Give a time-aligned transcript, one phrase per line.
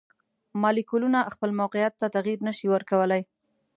[0.61, 3.21] مالیکولونه خپل موقیعت ته تغیر نشي ورکولی.